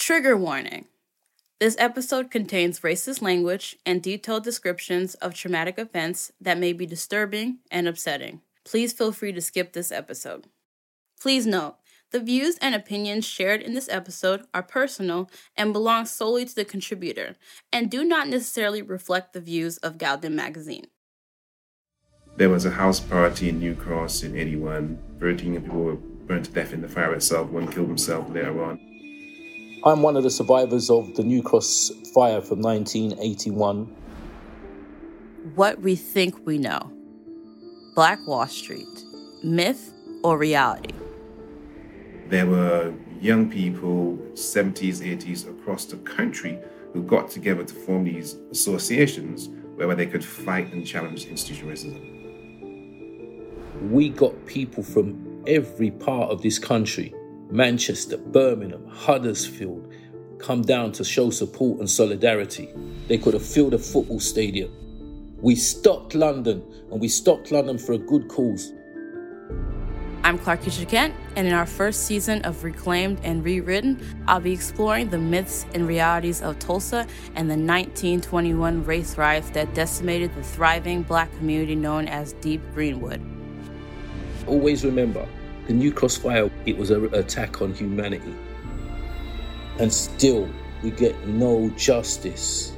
[0.00, 0.86] Trigger warning.
[1.60, 7.58] This episode contains racist language and detailed descriptions of traumatic events that may be disturbing
[7.70, 8.40] and upsetting.
[8.64, 10.46] Please feel free to skip this episode.
[11.20, 11.76] Please note,
[12.12, 16.64] the views and opinions shared in this episode are personal and belong solely to the
[16.64, 17.36] contributor
[17.70, 20.86] and do not necessarily reflect the views of gal-dem Magazine.
[22.38, 24.98] There was a house party in New Cross in 81.
[25.20, 27.50] 13 people were burned to death in the fire itself.
[27.50, 28.89] One killed himself later on.
[29.82, 33.86] I'm one of the survivors of the New Cross fire from 1981.
[35.54, 36.92] What we think we know
[37.94, 38.86] Black Wall Street,
[39.42, 39.90] myth
[40.22, 40.92] or reality?
[42.28, 46.58] There were young people, 70s, 80s, across the country
[46.92, 52.18] who got together to form these associations where they could fight and challenge institutional racism.
[53.90, 57.14] We got people from every part of this country
[57.50, 59.92] Manchester, Birmingham, Huddersfield
[60.38, 62.68] come down to show support and solidarity.
[63.08, 64.70] They could have filled a football stadium.
[65.40, 68.72] We stopped London, and we stopped London for a good cause.
[70.22, 75.10] I'm Clarkisha Kent, and in our first season of Reclaimed and Rewritten, I'll be exploring
[75.10, 81.02] the myths and realities of Tulsa and the 1921 race riots that decimated the thriving
[81.02, 83.20] black community known as Deep Greenwood.
[84.46, 85.26] Always remember,
[85.66, 88.34] the New Cross fire, it was an attack on humanity.
[89.78, 90.48] And still,
[90.82, 92.72] we get no justice.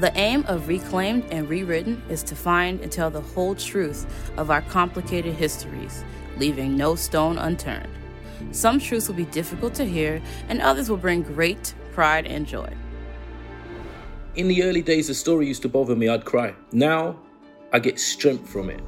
[0.00, 4.06] The aim of Reclaimed and Rewritten is to find and tell the whole truth
[4.36, 6.04] of our complicated histories,
[6.36, 7.88] leaving no stone unturned.
[8.52, 12.72] Some truths will be difficult to hear, and others will bring great pride and joy.
[14.36, 16.54] In the early days, the story used to bother me, I'd cry.
[16.70, 17.18] Now,
[17.72, 18.80] I get strength from it.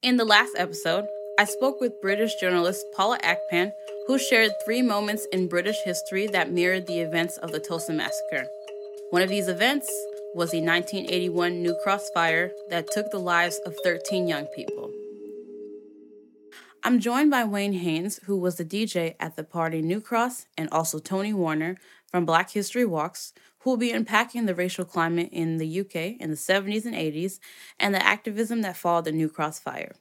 [0.00, 1.06] In the last episode,
[1.40, 3.72] I spoke with British journalist Paula Akpan,
[4.06, 8.46] who shared three moments in British history that mirrored the events of the Tulsa Massacre.
[9.10, 9.90] One of these events
[10.36, 14.92] was the 1981 New Cross fire that took the lives of 13 young people.
[16.84, 20.68] I'm joined by Wayne Haynes, who was the DJ at the party New Cross, and
[20.70, 21.76] also Tony Warner
[22.06, 26.30] from Black History Walks, who will be unpacking the racial climate in the UK in
[26.30, 27.38] the 70s and 80s
[27.78, 29.94] and the activism that followed the New Cross fire.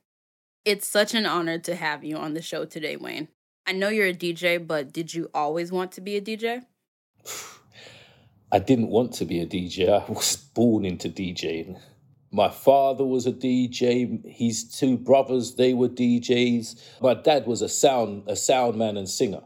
[0.65, 3.29] It's such an honor to have you on the show today, Wayne.
[3.65, 6.63] I know you're a DJ, but did you always want to be a DJ?
[8.51, 9.89] I didn't want to be a DJ.
[10.07, 11.79] I was born into DJing.
[12.31, 14.25] My father was a DJ.
[14.25, 17.01] His two brothers, they were DJs.
[17.01, 19.41] My dad was a sound a sound man and singer.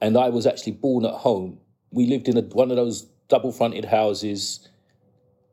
[0.00, 1.58] And I was actually born at home.
[1.96, 4.68] We lived in a, one of those double fronted houses.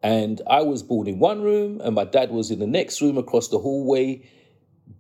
[0.04, 3.18] And I was born in one room, and my dad was in the next room
[3.18, 4.30] across the hallway,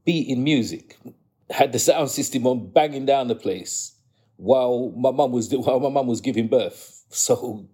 [0.05, 0.97] beating music.
[1.49, 3.93] Had the sound system on, banging down the place,
[4.37, 7.03] while my mum was while my mum was giving birth.
[7.09, 7.67] So,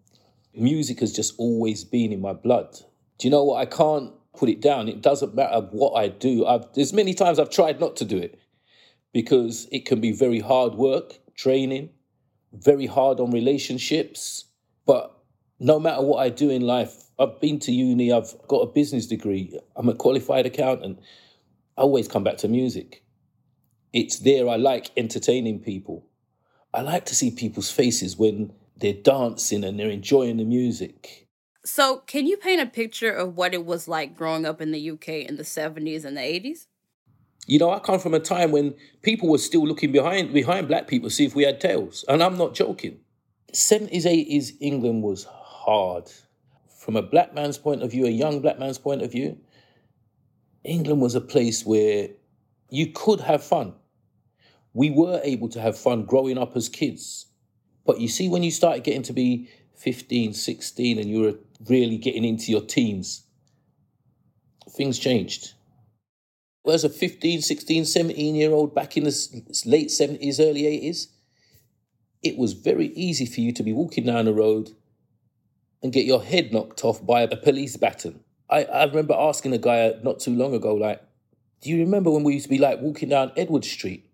[0.56, 2.74] music has just always been in my blood.
[3.20, 3.62] Do you know what?
[3.62, 4.90] I can't put it down.
[4.90, 6.48] It doesn't matter what I do.
[6.48, 8.40] I've, there's many times I've tried not to do it
[9.14, 11.92] because it can be very hard work, training,
[12.54, 14.46] very hard on relationships.
[14.86, 15.16] But
[15.60, 19.08] no matter what I do in life, I've been to uni, I've got a business
[19.08, 21.00] degree, I'm a qualified accountant.
[21.78, 23.04] I always come back to music.
[23.94, 24.48] It's there.
[24.48, 26.06] I like entertaining people.
[26.74, 31.28] I like to see people's faces when they're dancing and they're enjoying the music.
[31.66, 34.92] So, can you paint a picture of what it was like growing up in the
[34.92, 36.68] UK in the 70s and the 80s?
[37.48, 40.88] You know, I come from a time when people were still looking behind behind black
[40.88, 42.06] people to see if we had tails.
[42.08, 43.00] And I'm not joking.
[43.54, 46.12] 70s, 80s, England was hard.
[46.78, 49.38] From a black man's point of view, a young black man's point of view,
[50.64, 52.10] England was a place where
[52.70, 53.74] you could have fun.
[54.74, 57.26] We were able to have fun growing up as kids.
[57.86, 61.34] But you see, when you started getting to be 15, 16, and you were
[61.68, 63.24] really getting into your teens,
[64.70, 65.54] things changed.
[66.68, 71.08] As a 15, 16, 17 year old back in the late 70s, early 80s,
[72.22, 74.72] it was very easy for you to be walking down the road
[75.82, 78.20] and get your head knocked off by a police baton.
[78.50, 81.02] I, I remember asking a guy uh, not too long ago, like,
[81.62, 84.10] do you remember when we used to be like walking down Edward Street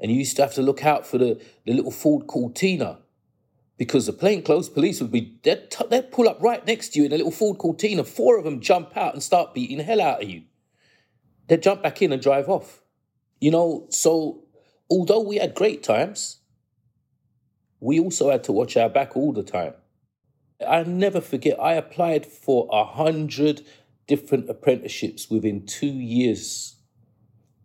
[0.00, 2.98] and you used to have to look out for the, the little Ford called Tina?
[3.76, 7.06] Because the plainclothes police would be, they'd, t- they'd pull up right next to you
[7.06, 8.04] in a little Ford called Tina.
[8.04, 10.42] Four of them jump out and start beating the hell out of you.
[11.48, 12.82] They'd jump back in and drive off.
[13.40, 14.44] You know, so
[14.90, 16.38] although we had great times,
[17.80, 19.74] we also had to watch our back all the time.
[20.66, 23.62] I never forget, I applied for a hundred
[24.06, 26.76] different apprenticeships within two years.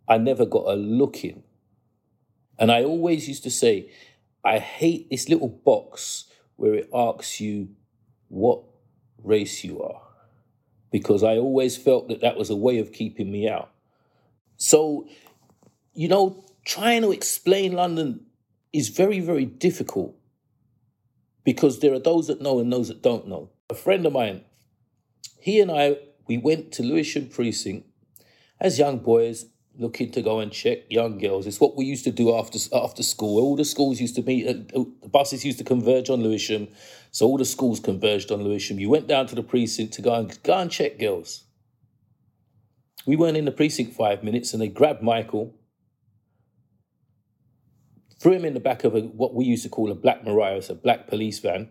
[0.08, 1.42] I never got a look in.
[2.58, 3.90] And I always used to say,
[4.44, 6.26] I hate this little box
[6.56, 7.70] where it asks you
[8.28, 8.62] what
[9.22, 10.02] race you are,
[10.92, 13.73] because I always felt that that was a way of keeping me out.
[14.56, 15.06] So,
[15.92, 18.26] you know, trying to explain London
[18.72, 20.16] is very, very difficult
[21.44, 23.50] because there are those that know and those that don't know.
[23.70, 24.44] A friend of mine,
[25.38, 27.86] he and I, we went to Lewisham Precinct
[28.60, 29.46] as young boys
[29.76, 31.46] looking to go and check young girls.
[31.46, 33.40] It's what we used to do after after school.
[33.40, 34.52] All the schools used to meet, uh,
[35.02, 36.68] the buses used to converge on Lewisham,
[37.10, 38.78] so all the schools converged on Lewisham.
[38.78, 41.43] You went down to the precinct to go and go and check girls.
[43.06, 45.54] We weren't in the precinct five minutes, and they grabbed Michael,
[48.20, 50.62] threw him in the back of a, what we used to call a black Mariah,
[50.70, 51.68] a black police van,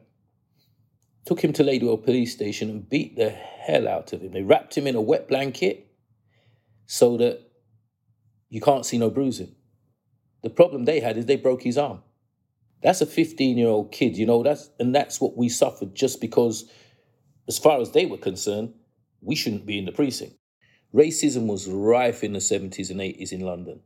[1.25, 4.31] took him to Ladywell police station and beat the hell out of him.
[4.31, 5.87] They wrapped him in a wet blanket
[6.85, 7.39] so that
[8.49, 9.55] you can't see no bruising.
[10.43, 12.03] The problem they had is they broke his arm.
[12.83, 16.19] That's a 15 year old kid, you know, that's and that's what we suffered just
[16.19, 16.69] because,
[17.47, 18.73] as far as they were concerned,
[19.21, 20.35] we shouldn't be in the precinct.
[20.93, 23.79] Racism was rife in the 70s and 80s in London.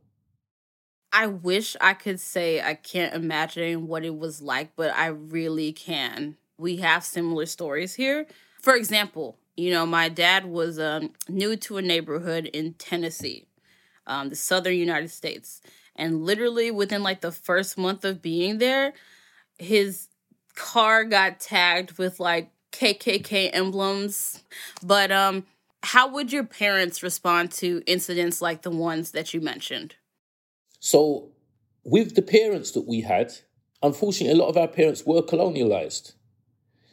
[1.12, 5.72] I wish I could say I can't imagine what it was like, but I really
[5.72, 6.36] can.
[6.58, 8.26] We have similar stories here.
[8.60, 13.46] For example, you know, my dad was um, new to a neighborhood in Tennessee,
[14.06, 15.62] um, the southern United States.
[15.96, 18.92] And literally within like the first month of being there,
[19.58, 20.08] his
[20.54, 24.44] car got tagged with like KKK emblems.
[24.82, 25.46] But um,
[25.82, 29.96] how would your parents respond to incidents like the ones that you mentioned?
[30.80, 31.30] So,
[31.84, 33.32] with the parents that we had,
[33.82, 36.12] unfortunately, a lot of our parents were colonialized.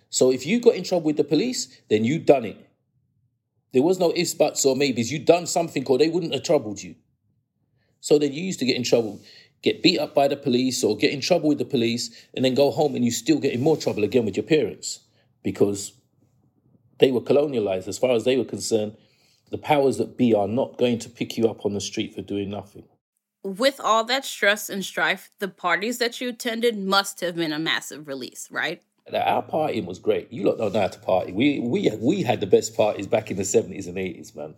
[0.10, 2.58] So, if you got in trouble with the police, then you done it.
[3.74, 5.12] There was no ifs, buts, or maybes.
[5.12, 6.96] You done something, or they wouldn't have troubled you.
[8.06, 9.20] So then you used to get in trouble,
[9.64, 12.54] get beat up by the police, or get in trouble with the police, and then
[12.54, 15.00] go home and you still get in more trouble again with your parents
[15.42, 15.92] because
[17.00, 17.88] they were colonialized.
[17.88, 18.96] As far as they were concerned,
[19.52, 22.22] the powers that be are not going to pick you up on the street for
[22.22, 22.84] doing nothing
[23.46, 27.60] with all that stress and strife, the parties that you attended must have been a
[27.60, 28.82] massive release, right?
[29.14, 30.34] Our partying was great.
[30.34, 31.32] You lot don't know how to party.
[31.32, 34.56] We we we had the best parties back in the seventies and eighties, man.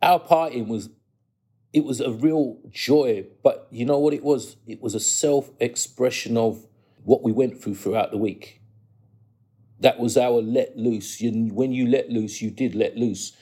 [0.00, 0.88] Our partying was
[1.72, 4.56] it was a real joy, but you know what it was?
[4.68, 6.64] It was a self expression of
[7.02, 8.60] what we went through throughout the week.
[9.80, 11.20] That was our let loose.
[11.20, 13.32] When you let loose, you did let loose.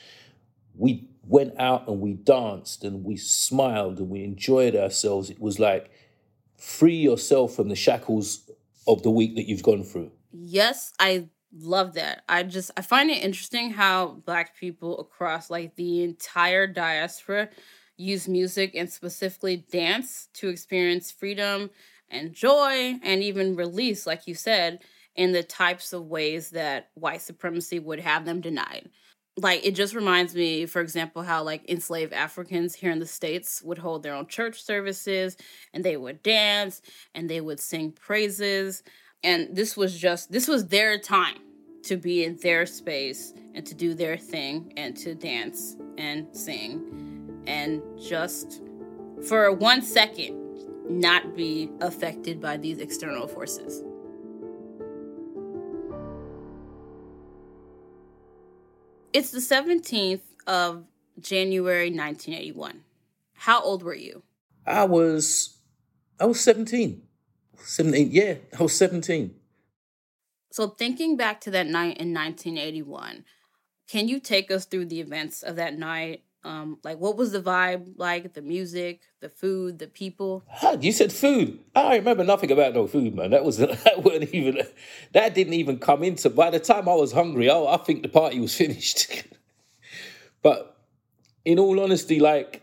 [0.77, 5.31] We went out and we danced and we smiled and we enjoyed ourselves.
[5.31, 5.91] It was like
[6.59, 8.51] free yourself from the shackles
[8.87, 10.11] of the week that you've gone through.
[10.33, 12.23] Yes, I love that.
[12.29, 17.49] I just I find it interesting how black people across like the entire diaspora
[17.97, 21.71] use music and specifically dance to experience freedom
[22.11, 24.81] and joy and even release like you said
[25.17, 28.89] in the types of ways that white supremacy would have them denied.
[29.37, 33.63] Like it just reminds me for example how like enslaved africans here in the states
[33.63, 35.37] would hold their own church services
[35.73, 36.83] and they would dance
[37.15, 38.83] and they would sing praises.
[39.25, 41.39] And this was just this was their time
[41.85, 47.43] to be in their space and to do their thing and to dance and sing.
[47.47, 48.63] And just
[49.29, 50.41] for one second
[50.89, 53.83] not be affected by these external forces
[59.15, 60.87] It's the 17th of
[61.21, 62.83] January 1981.
[63.35, 64.25] How old were you?
[64.67, 65.57] I was
[66.19, 67.01] I was 17.
[67.57, 69.33] 17, yeah, I was 17.
[70.51, 73.25] So thinking back to that night in 1981,
[73.89, 76.25] can you take us through the events of that night?
[76.45, 78.35] Um, like what was the vibe like?
[78.35, 80.45] The music, the food, the people.
[80.79, 81.59] you said food.
[81.75, 83.31] I remember nothing about no food, man.
[83.31, 84.61] That was that wasn't even
[85.13, 86.29] that didn't even come into.
[86.29, 89.25] By the time I was hungry, I, I think the party was finished.
[90.43, 90.77] but
[91.47, 92.63] in all honesty, like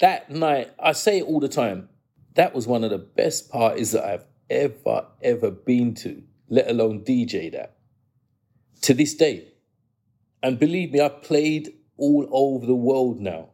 [0.00, 1.88] that night, I say it all the time.
[2.34, 6.22] That was one of the best parties that I've ever ever been to.
[6.50, 7.76] Let alone DJ that.
[8.82, 9.48] To this day,
[10.42, 13.50] And believe me, I played all over the world now.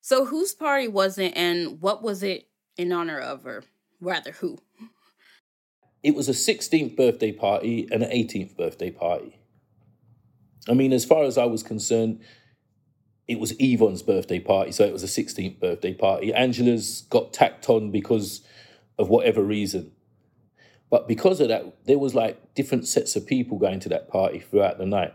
[0.00, 3.64] So whose party was it and what was it in honor of, or
[4.00, 4.58] rather who?
[6.02, 9.38] It was a 16th birthday party and an 18th birthday party.
[10.68, 12.20] I mean, as far as I was concerned,
[13.26, 16.34] it was Yvonne's birthday party, so it was a 16th birthday party.
[16.34, 18.42] Angela's got tacked on because
[18.98, 19.92] of whatever reason.
[20.90, 24.38] But because of that, there was like different sets of people going to that party
[24.38, 25.14] throughout the night.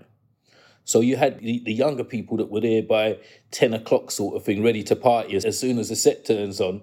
[0.89, 3.19] So you had the, the younger people that were there by
[3.51, 6.59] 10 o'clock sort of thing, ready to party as, as soon as the set turns
[6.59, 6.81] on.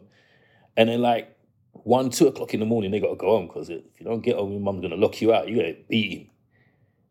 [0.77, 1.37] And then like
[1.73, 4.21] one, two o'clock in the morning, they got to go home because if you don't
[4.21, 5.49] get home, your mum's going to lock you out.
[5.49, 6.31] You're going to beat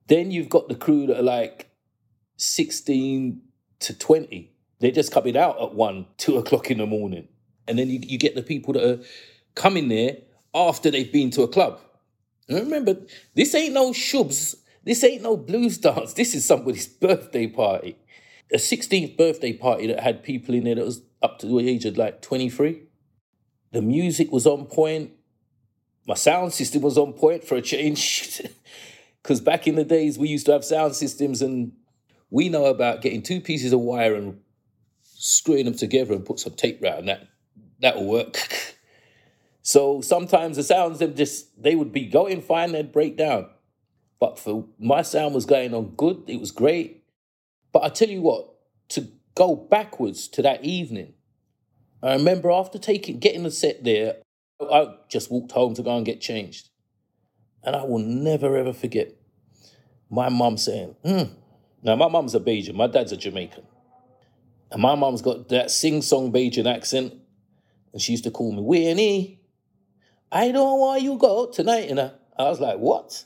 [0.08, 1.70] Then you've got the crew that are like
[2.38, 3.42] 16
[3.80, 4.54] to 20.
[4.80, 7.28] They're just coming out at one, two o'clock in the morning.
[7.68, 9.04] And then you, you get the people that are
[9.54, 10.16] coming there
[10.54, 11.78] after they've been to a club.
[12.48, 12.96] And remember,
[13.34, 16.14] this ain't no shubs this ain't no blues dance.
[16.14, 17.98] This is somebody's birthday party.
[18.52, 21.86] A 16th birthday party that had people in there that was up to the age
[21.86, 22.84] of like 23.
[23.72, 25.12] The music was on point.
[26.08, 28.42] My sound system was on point for a change.
[29.26, 31.72] Because back in the days, we used to have sound systems, and
[32.30, 34.40] we know about getting two pieces of wire and
[35.02, 37.28] screwing them together and put some tape around that.
[37.80, 38.38] That'll work.
[39.64, 43.48] so sometimes the sounds them just they would be going fine, they'd break down.
[44.26, 46.24] But for my sound was going on good.
[46.26, 47.04] It was great.
[47.72, 48.56] But I tell you what,
[48.90, 51.14] to go backwards to that evening,
[52.02, 54.16] I remember after taking getting the set there,
[54.60, 56.70] I just walked home to go and get changed.
[57.62, 59.14] And I will never ever forget
[60.10, 61.34] my mum saying, hmm.
[61.84, 63.64] Now my mum's a Bajan, my dad's a Jamaican.
[64.72, 67.14] And my mum's got that sing-song Bajan accent.
[67.94, 69.40] And she used to call me Winnie.
[70.32, 71.92] I don't want you go tonight.
[71.92, 73.24] And I, I was like, what?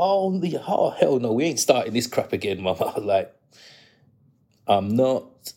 [0.00, 3.34] Oh, the, oh, hell no, we ain't starting this crap again, was like,
[4.66, 5.52] I'm not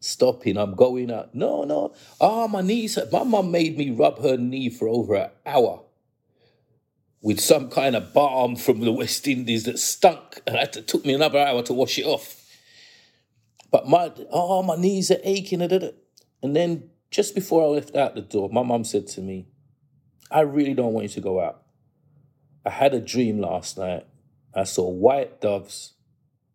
[0.00, 0.56] stopping.
[0.56, 1.34] I'm going out.
[1.34, 1.94] No, no.
[2.20, 2.98] Oh, my knees.
[3.10, 5.82] My mum made me rub her knee for over an hour
[7.22, 11.14] with some kind of balm from the West Indies that stunk, and it took me
[11.14, 12.38] another hour to wash it off.
[13.70, 15.62] But my oh, my knees are aching.
[15.62, 19.46] And then just before I left out the door, my mum said to me,
[20.30, 21.61] I really don't want you to go out.
[22.64, 24.06] I had a dream last night.
[24.54, 25.94] I saw white doves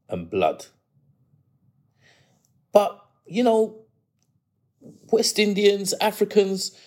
[0.08, 0.68] and blood.
[2.72, 3.86] But, you know,
[5.12, 6.78] West Indians, Africans,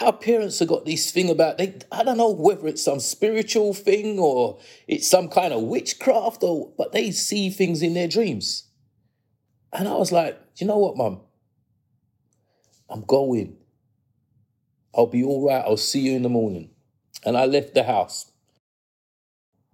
[0.00, 3.74] our parents have got this thing about they I don't know whether it's some spiritual
[3.74, 8.64] thing or it's some kind of witchcraft or but they see things in their dreams.
[9.72, 11.20] And I was like, you know what, mum?
[12.88, 13.56] I'm going.
[14.96, 15.64] I'll be all right.
[15.64, 16.70] I'll see you in the morning.
[17.24, 18.30] And I left the house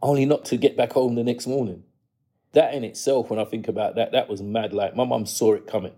[0.02, 1.84] only not to get back home the next morning.
[2.52, 4.72] That in itself, when I think about that, that was mad.
[4.72, 5.92] Like my mom saw it coming.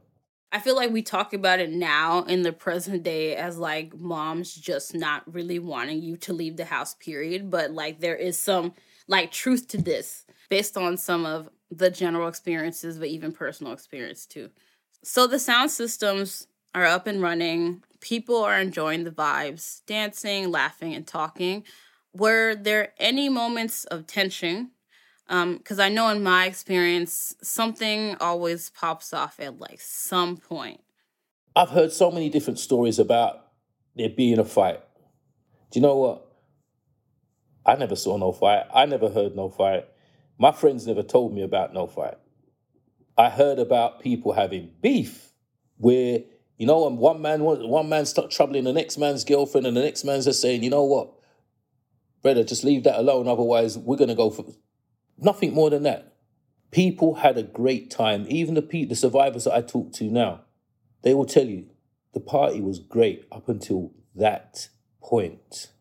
[0.55, 4.55] I feel like we talk about it now in the present day as like moms
[4.55, 7.51] just not really wanting you to leave the house, period.
[7.51, 8.75] But like there is some
[9.09, 14.27] like truth to this based on some of the general experiences, but even personal experience
[14.27, 14.51] too.
[15.03, 17.83] So the sound systems are up and running.
[18.01, 21.65] People are enjoying the vibes, dancing, laughing, and talking
[22.15, 24.71] were there any moments of tension?
[25.29, 30.81] Because um, I know in my experience, something always pops off at like some point.
[31.55, 33.47] I've heard so many different stories about
[33.95, 34.81] there being a fight.
[35.71, 36.29] Do you know what?
[37.65, 38.65] I never saw no fight.
[38.75, 39.87] I never heard no fight.
[40.39, 42.17] My friends never told me about no fight.
[43.17, 45.33] I heard about people having beef
[45.77, 46.21] where,
[46.57, 49.83] you know, when one man one man start troubling the next man's girlfriend and the
[49.83, 51.13] next man's just saying, you know what?
[52.23, 53.29] Brother, just leave that alone.
[53.29, 54.45] Otherwise, we're going to go for
[55.19, 56.17] nothing more than that.
[56.71, 58.25] People had a great time.
[58.29, 60.43] Even the people, the survivors that I talk to now,
[61.03, 61.67] they will tell you
[62.15, 64.69] the party was great up until that
[65.03, 65.73] point.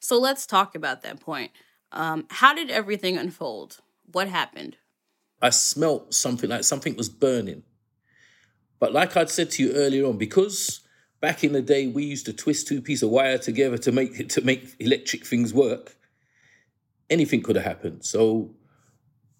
[0.00, 1.52] So let's talk about that point.
[1.92, 3.78] Um, how did everything unfold?
[4.10, 4.76] What happened?
[5.42, 7.62] I smelt something like something was burning.
[8.78, 10.80] But like I'd said to you earlier on, because
[11.26, 14.28] Back in the day, we used to twist two pieces of wire together to make
[14.28, 15.96] to make electric things work.
[17.10, 18.04] Anything could have happened.
[18.04, 18.54] So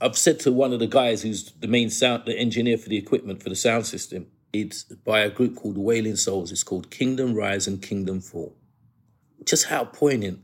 [0.00, 2.96] I've said to one of the guys who's the main sound, the engineer for the
[2.96, 6.50] equipment for the sound system, it's by a group called Wailing Souls.
[6.50, 8.56] It's called Kingdom Rise and Kingdom Fall.
[9.44, 10.40] Just how poignant.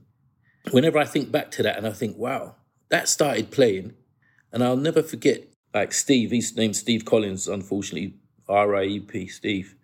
[0.71, 2.55] Whenever I think back to that and I think, wow,
[2.91, 3.95] that started playing,
[4.53, 5.43] and I'll never forget,
[5.75, 8.15] like Steve, his name's Steve Collins, unfortunately,
[8.49, 9.75] R I E P, Steve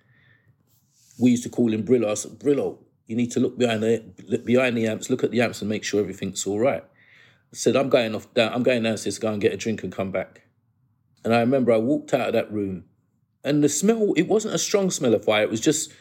[1.18, 2.10] we used to call him Brillo.
[2.10, 5.30] I said, Brillo, you need to look behind the look behind the amps, look at
[5.30, 6.84] the amps, and make sure everything's all right.
[6.84, 9.82] I said, I'm going off down, I'm going downstairs to go and get a drink
[9.82, 10.42] and come back.
[11.24, 12.84] And I remember I walked out of that room
[13.42, 15.92] and the smell, it wasn't a strong smell of fire, it was just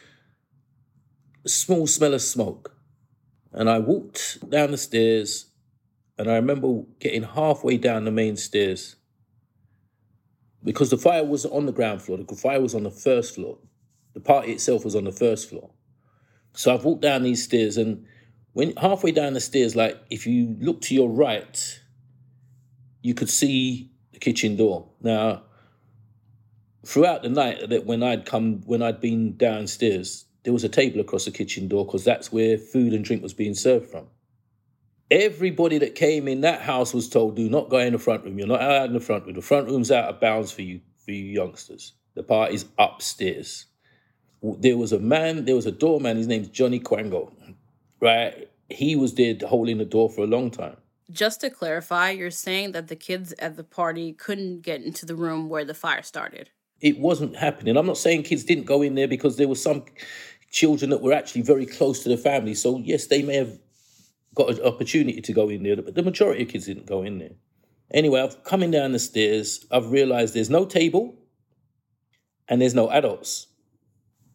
[1.44, 2.74] a small smell of smoke.
[3.52, 5.46] And I walked down the stairs
[6.18, 8.96] and I remember getting halfway down the main stairs
[10.62, 13.58] because the fire was on the ground floor, the fire was on the first floor.
[14.14, 15.70] The party itself was on the first floor.
[16.54, 18.04] So I've walked down these stairs and
[18.52, 21.80] when halfway down the stairs, like if you look to your right,
[23.02, 24.88] you could see the kitchen door.
[25.00, 25.44] Now,
[26.84, 31.00] throughout the night that when I'd come when I'd been downstairs, there was a table
[31.00, 34.06] across the kitchen door because that's where food and drink was being served from.
[35.10, 38.38] Everybody that came in that house was told, do not go in the front room.
[38.38, 39.34] You're not allowed in the front room.
[39.34, 41.92] The front room's out of bounds for you, for you youngsters.
[42.14, 43.66] The party's upstairs.
[44.42, 47.32] There was a man, there was a doorman, his name's Johnny Quango.
[48.00, 48.48] Right?
[48.68, 50.76] He was there holding the door for a long time.
[51.10, 55.16] Just to clarify, you're saying that the kids at the party couldn't get into the
[55.16, 56.50] room where the fire started.
[56.80, 57.76] It wasn't happening.
[57.76, 59.84] I'm not saying kids didn't go in there because there were some
[60.50, 62.54] children that were actually very close to the family.
[62.54, 63.58] So yes, they may have
[64.34, 67.18] got an opportunity to go in there, but the majority of kids didn't go in
[67.18, 67.32] there.
[67.90, 71.16] Anyway, I've coming down the stairs, I've realized there's no table
[72.48, 73.46] and there's no adults.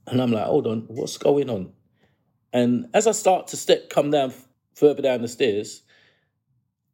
[0.08, 1.72] And I'm like, hold on, what's going on?
[2.52, 4.34] And as I start to step come down
[4.76, 5.84] further down the stairs,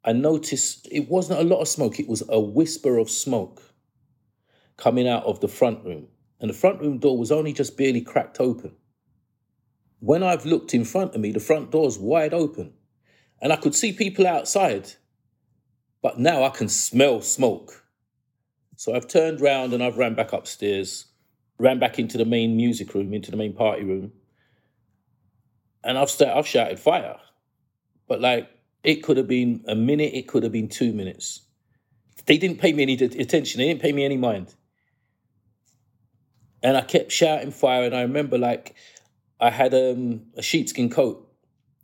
[0.06, 3.62] I noticed it wasn't a lot of smoke, it was a whisper of smoke
[4.78, 6.08] coming out of the front room.
[6.40, 8.76] And the front room door was only just barely cracked open.
[10.00, 12.74] When I've looked in front of me, the front door's wide open
[13.42, 14.94] and I could see people outside,
[16.02, 17.86] but now I can smell smoke.
[18.76, 21.06] So I've turned round and I've ran back upstairs,
[21.60, 24.12] ran back into the main music room, into the main party room,
[25.84, 27.18] and I've st- I've shouted fire,
[28.08, 28.50] but like
[28.84, 31.42] it could have been a minute, it could have been two minutes.
[32.26, 33.60] They didn't pay me any attention.
[33.60, 34.56] They didn't pay me any mind.
[36.62, 38.76] And I kept shouting fire, and I remember like
[39.40, 41.26] I had um, a sheepskin coat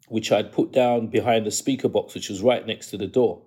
[0.07, 3.41] which I'd put down behind the speaker box, which was right next to the door.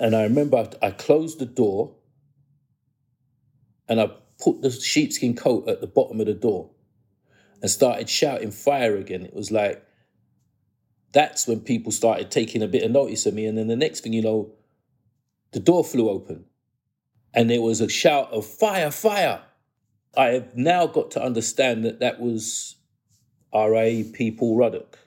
[0.00, 1.94] And I remember I closed the door
[3.88, 4.10] and I
[4.42, 6.70] put the sheepskin coat at the bottom of the door
[7.60, 9.24] and started shouting fire again.
[9.24, 9.86] It was like,
[11.12, 13.46] that's when people started taking a bit of notice of me.
[13.46, 14.52] And then the next thing you know,
[15.52, 16.44] the door flew open
[17.34, 19.42] and there was a shout of fire, fire.
[20.16, 22.76] I have now got to understand that that was
[23.52, 24.32] R.A.P.
[24.32, 24.98] Paul Ruddock.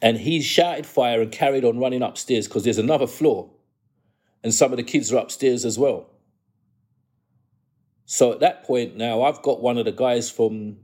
[0.00, 3.50] And he shouted fire and carried on running upstairs because there's another floor.
[4.42, 6.11] And some of the kids are upstairs as well.
[8.12, 10.76] So at that point now, I've got one of the guys from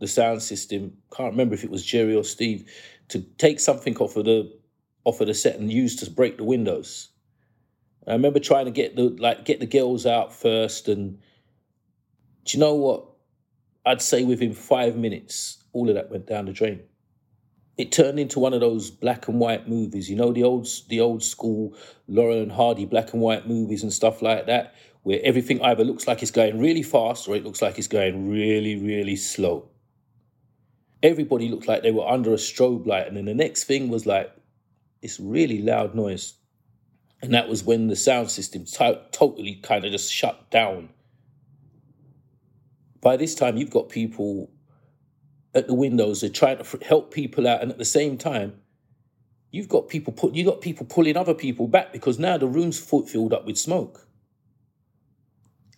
[0.00, 2.70] the sound system, can't remember if it was Jerry or Steve,
[3.08, 4.52] to take something off of the
[5.04, 7.08] off of the set and use to break the windows.
[8.06, 11.20] I remember trying to get the like get the girls out first, and
[12.44, 13.06] do you know what?
[13.86, 16.82] I'd say within five minutes, all of that went down the drain.
[17.78, 21.00] It turned into one of those black and white movies, you know, the old the
[21.00, 21.74] old school
[22.08, 26.08] Laurel and Hardy black and white movies and stuff like that, where everything either looks
[26.08, 29.68] like it's going really fast or it looks like it's going really, really slow.
[31.02, 34.06] Everybody looked like they were under a strobe light, and then the next thing was
[34.06, 34.34] like
[35.02, 36.34] this really loud noise.
[37.20, 40.88] And that was when the sound system t- totally kind of just shut down.
[43.02, 44.50] By this time, you've got people
[45.54, 48.54] at the windows, they're trying to help people out, and at the same time,
[49.50, 52.78] you've got people put you got people pulling other people back because now the room's
[52.78, 54.08] filled up with smoke.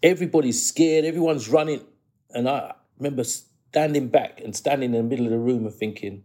[0.03, 1.85] Everybody's scared, everyone's running,
[2.31, 6.23] and I remember standing back and standing in the middle of the room and thinking,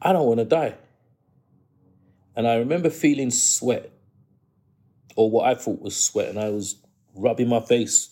[0.00, 0.74] I don't want to die.
[2.34, 3.92] And I remember feeling sweat,
[5.16, 6.76] or what I thought was sweat, and I was
[7.14, 8.10] rubbing my face.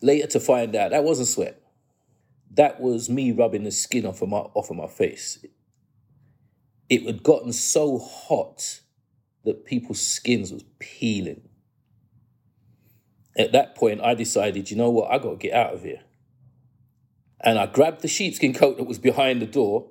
[0.00, 1.62] Later to find out that wasn't sweat
[2.54, 5.44] that was me rubbing the skin off of my off of my face.
[6.88, 8.80] It had gotten so hot
[9.44, 11.48] that people's skins was peeling.
[13.36, 16.02] At that point, I decided, you know what, I got to get out of here.
[17.40, 19.88] And I grabbed the sheepskin coat that was behind the door,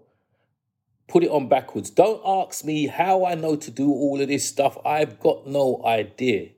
[1.07, 1.89] put it on backwards.
[1.89, 4.77] Don't ask me how I know to do all of this stuff.
[4.85, 6.49] I've got no idea.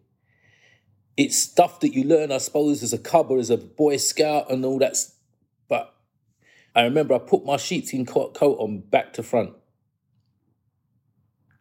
[1.15, 4.65] It's stuff that you learn, I suppose, as a cubber, as a boy scout, and
[4.65, 4.97] all that
[5.67, 5.93] But
[6.75, 9.53] I remember I put my sheepskin coat on back to front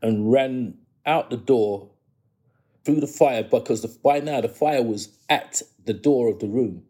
[0.02, 1.91] and ran out the door
[2.84, 6.48] through the fire because the, by now the fire was at the door of the
[6.48, 6.84] room.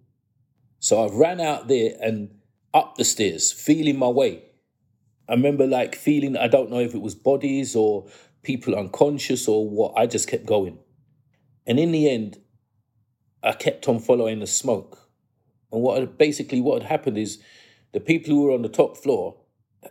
[0.79, 2.31] So I ran out there and
[2.75, 4.43] up the stairs, feeling my way.
[5.29, 8.07] I remember like feeling, I don't know if it was bodies or
[8.43, 10.79] people unconscious or what, I just kept going.
[11.67, 12.39] And in the end,
[13.43, 14.99] I kept on following the smoke.
[15.71, 17.43] And what basically what had happened is
[17.93, 19.37] the people who were on the top floor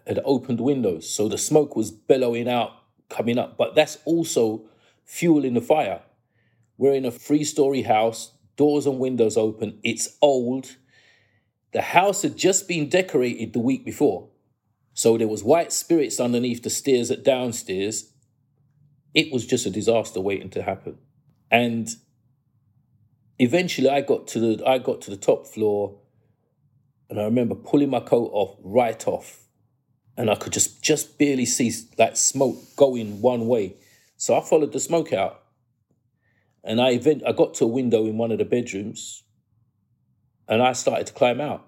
[0.07, 2.71] had opened windows, so the smoke was bellowing out,
[3.09, 3.57] coming up.
[3.57, 4.69] But that's also
[5.12, 6.02] fueling the fire.
[6.78, 9.78] We're in a three-story house, doors and windows open.
[9.84, 10.78] It's old.
[11.74, 14.30] The house had just been decorated the week before,
[14.93, 18.13] so there was white spirits underneath the stairs at downstairs.
[19.13, 20.97] It was just a disaster waiting to happen,
[21.52, 21.89] and
[23.38, 26.00] eventually I got to the I got to the top floor
[27.10, 29.47] and I remember pulling my coat off right off
[30.15, 33.76] and I could just just barely see like smoke going one way.
[34.21, 35.41] So I followed the smoke out.
[36.63, 39.23] And I event I got to a window in one of the bedrooms
[40.47, 41.65] and I started to climb out.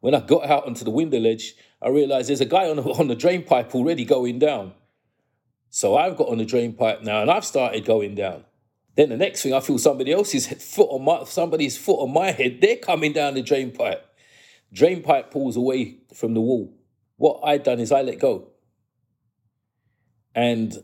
[0.00, 2.82] When I got out onto the window ledge, I realized there's a guy on the,
[2.82, 4.72] on the drain pipe already going down.
[5.68, 8.44] So I've got on the drain pipe now and I've started going down.
[8.96, 12.30] Then the next thing, I feel somebody else's foot on my somebody's foot on my
[12.30, 12.62] head.
[12.62, 14.02] They're coming down the drain pipe.
[14.72, 16.72] Drain pipe pulls away from the wall.
[17.16, 18.48] What I done is I let go.
[20.34, 20.82] And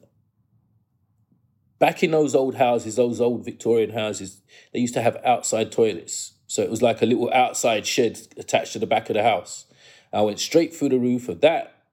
[1.79, 4.41] back in those old houses, those old Victorian houses,
[4.73, 6.35] they used to have outside toilets.
[6.47, 9.67] So it was like a little outside shed attached to the back of the house.
[10.12, 11.85] I went straight through the roof of that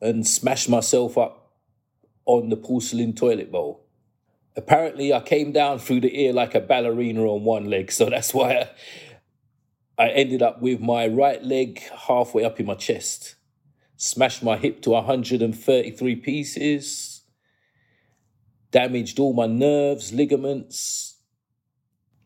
[0.00, 1.52] and smashed myself up
[2.26, 3.84] on the porcelain toilet bowl
[4.56, 7.92] apparently I came down through the ear like a ballerina on one leg.
[7.92, 8.68] So that's why
[9.98, 13.36] I, I ended up with my right leg halfway up in my chest.
[13.96, 17.19] Smashed my hip to 133 pieces.
[18.70, 21.16] Damaged all my nerves, ligaments.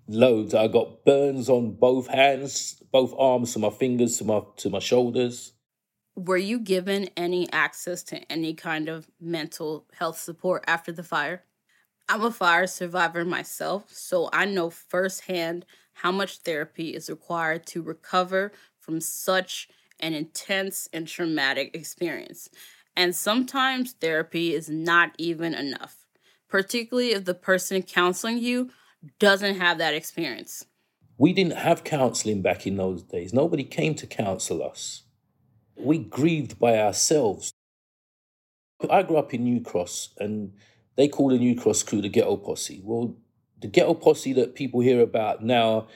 [0.07, 0.55] Loads.
[0.55, 4.79] I got burns on both hands, both arms, to my fingers, to my to my
[4.79, 5.53] shoulders.
[6.15, 11.45] Were you given any access to any kind of mental health support after the fire?
[12.09, 17.83] I'm a fire survivor myself, so I know firsthand how much therapy is required to
[17.83, 22.51] recover from such an intense and traumatic experience.
[22.95, 26.04] And sometimes therapy is not even enough,
[26.49, 28.71] particularly if the person counseling you
[29.19, 30.65] doesn't have that experience.
[31.17, 33.33] We didn't have counseling back in those days.
[33.33, 35.03] Nobody came to counsel us.
[35.77, 37.53] We grieved by ourselves.
[38.91, 40.53] I grew up in New Cross and
[40.97, 42.81] they call the New Cross crew the ghetto posse.
[42.85, 43.17] Well,
[43.61, 45.87] the ghetto posse that people hear about now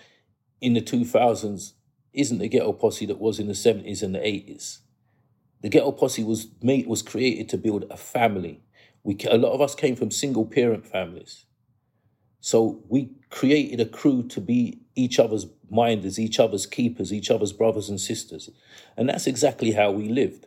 [0.60, 1.72] in the 2000s
[2.12, 4.78] isn't the ghetto posse that was in the 70s and the 80s.
[5.60, 8.62] The ghetto posse was made was created to build a family.
[9.08, 11.46] We a lot of us came from single parent families.
[12.40, 17.52] So we created a crew to be each other's minders, each other's keepers, each other's
[17.52, 18.50] brothers and sisters.
[18.96, 20.46] And that's exactly how we lived.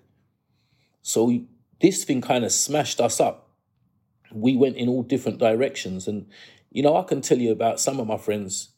[1.01, 1.41] So
[1.81, 3.51] this thing kind of smashed us up
[4.33, 6.07] we went in all different directions.
[6.07, 6.27] And,
[6.71, 8.69] you know, I can tell you about some of my friends,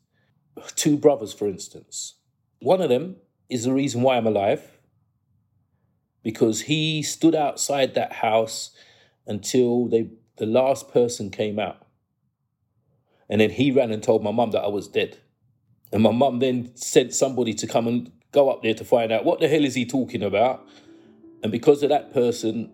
[0.76, 2.16] two brothers, for instance.
[2.60, 3.18] One of them
[3.50, 4.80] is the reason why I'm alive
[6.24, 8.72] because he stood outside that house
[9.28, 11.88] until they, the last person came out.
[13.30, 15.18] And then he ran and told my mum that I was dead.
[15.92, 19.26] And my mum then sent somebody to come and go up there to find out
[19.26, 20.68] what the hell is he talking about.
[21.42, 22.70] And because of that person,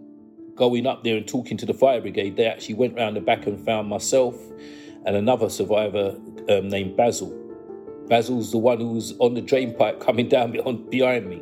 [0.56, 3.48] going up there and talking to the fire brigade, they actually went round the back
[3.48, 4.36] and found myself
[5.06, 6.16] and another survivor
[6.50, 7.36] um, named Basil.
[8.08, 10.52] Basil's the one who was on the drain pipe coming down
[10.90, 11.42] behind me.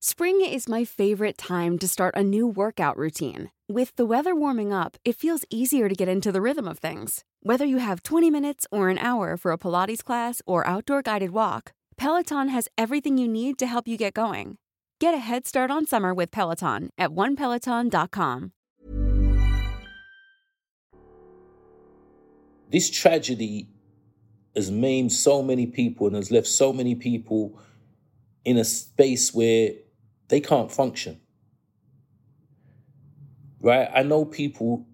[0.00, 3.50] Spring is my favorite time to start a new workout routine.
[3.68, 7.24] With the weather warming up, it feels easier to get into the rhythm of things.
[7.42, 11.32] Whether you have 20 minutes or an hour for a Pilates class or outdoor guided
[11.32, 14.58] walk, Peloton has everything you need to help you get going.
[15.00, 18.52] Get a head start on summer with Peloton at onepeloton.com.
[22.70, 23.66] This tragedy
[24.54, 27.58] has maimed so many people and has left so many people
[28.44, 29.72] in a space where
[30.28, 31.20] they can't function.
[33.60, 33.88] Right?
[33.92, 34.86] I know people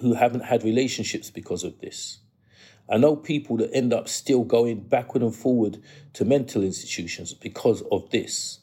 [0.00, 2.18] who haven't had relationships because of this.
[2.90, 5.78] I know people that end up still going backward and forward
[6.14, 8.60] to mental institutions because of this.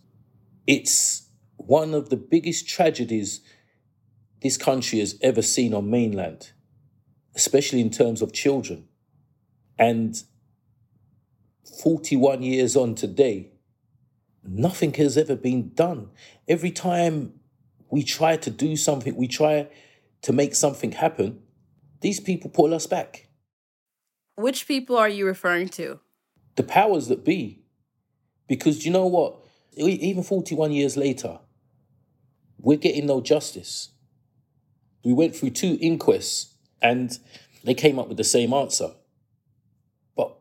[0.67, 3.41] It's one of the biggest tragedies
[4.41, 6.51] this country has ever seen on mainland,
[7.36, 8.88] especially in terms of children.
[9.77, 10.21] And
[11.82, 13.51] 41 years on today,
[14.43, 16.10] nothing has ever been done.
[16.47, 17.34] Every time
[17.89, 19.67] we try to do something, we try
[20.21, 21.41] to make something happen,
[22.02, 23.28] these people pull us back.
[24.36, 25.99] Which people are you referring to?
[26.56, 27.63] The powers that be.
[28.47, 29.38] Because you know what?
[29.75, 31.39] Even 41 years later,
[32.58, 33.89] we're getting no justice.
[35.04, 37.17] We went through two inquests and
[37.63, 38.91] they came up with the same answer.
[40.15, 40.36] But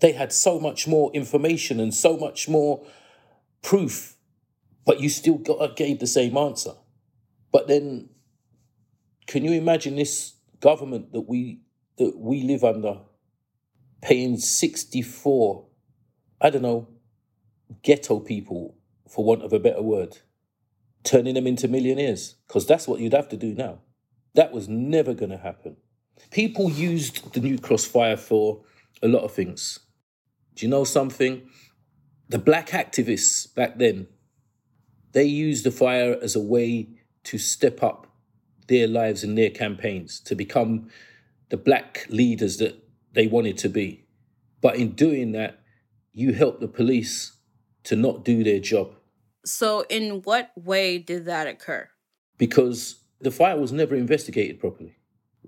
[0.00, 2.84] they had so much more information and so much more
[3.62, 4.16] proof,
[4.84, 6.72] but you still got, gave the same answer.
[7.52, 8.10] But then,
[9.26, 11.60] can you imagine this government that we
[11.98, 13.00] that we live under
[14.00, 15.66] paying 64,
[16.40, 16.88] I don't know,
[17.82, 18.76] ghetto people,
[19.08, 20.18] for want of a better word,
[21.02, 22.36] turning them into millionaires?
[22.46, 23.80] Because that's what you'd have to do now.
[24.34, 25.76] That was never going to happen.
[26.30, 28.62] People used the New Cross Fire for
[29.02, 29.80] a lot of things.
[30.54, 31.48] Do you know something?
[32.28, 34.06] The black activists back then,
[35.12, 36.88] they used the fire as a way
[37.24, 38.06] to step up
[38.68, 40.90] their lives and their campaigns, to become
[41.48, 44.04] the black leaders that they wanted to be.
[44.60, 45.60] But in doing that,
[46.12, 47.36] you help the police
[47.84, 48.94] to not do their job.
[49.44, 51.88] So, in what way did that occur?
[52.36, 54.98] Because the fire was never investigated properly,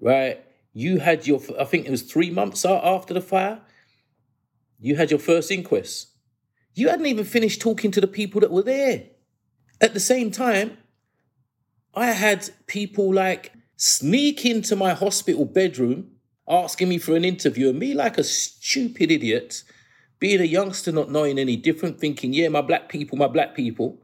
[0.00, 0.42] right?
[0.72, 3.60] You had your, I think it was three months after the fire,
[4.78, 6.08] you had your first inquest.
[6.74, 9.04] You hadn't even finished talking to the people that were there.
[9.80, 10.78] At the same time,
[11.94, 16.12] I had people like sneak into my hospital bedroom
[16.50, 19.62] asking me for an interview, and me, like a stupid idiot,
[20.18, 24.02] being a youngster not knowing any different, thinking, yeah, my black people, my black people.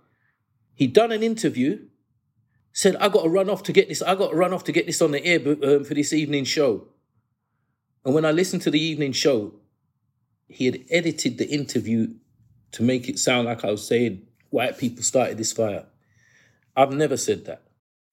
[0.74, 1.86] He'd done an interview,
[2.72, 4.72] said, I got to run off to get this, I got to run off to
[4.72, 6.86] get this on the air um, for this evening show.
[8.04, 9.54] And when I listened to the evening show,
[10.46, 12.14] he had edited the interview
[12.76, 15.86] to make it sound like I was saying white people started this fire.
[16.76, 17.62] I've never said that.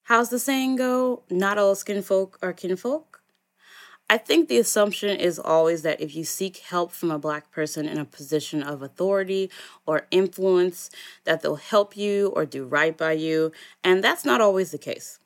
[0.03, 1.23] How's the saying go?
[1.29, 3.21] Not all skin folk are kinfolk?
[4.09, 7.87] I think the assumption is always that if you seek help from a black person
[7.89, 9.49] in a position of authority
[9.85, 10.89] or influence,
[11.25, 13.51] that they'll help you or do right by you,
[13.83, 15.19] and that's not always the case.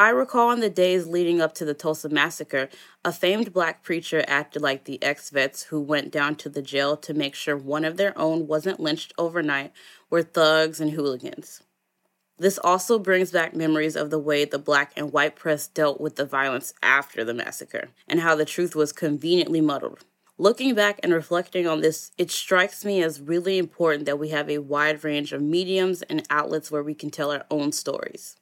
[0.00, 2.68] I recall in the days leading up to the Tulsa massacre,
[3.04, 6.96] a famed black preacher acted like the ex vets who went down to the jail
[6.98, 9.72] to make sure one of their own wasn't lynched overnight
[10.08, 11.64] were thugs and hooligans.
[12.38, 16.14] This also brings back memories of the way the black and white press dealt with
[16.14, 20.04] the violence after the massacre and how the truth was conveniently muddled.
[20.38, 24.48] Looking back and reflecting on this, it strikes me as really important that we have
[24.48, 28.36] a wide range of mediums and outlets where we can tell our own stories.